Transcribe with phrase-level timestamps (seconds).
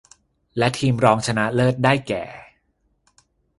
[0.57, 2.23] และทีมรองชนะเลิศได้แก่